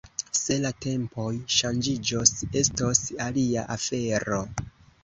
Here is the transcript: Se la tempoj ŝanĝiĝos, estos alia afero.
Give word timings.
Se 0.37 0.55
la 0.61 0.69
tempoj 0.85 1.27
ŝanĝiĝos, 1.57 2.35
estos 2.63 3.05
alia 3.29 3.69
afero. 3.79 4.43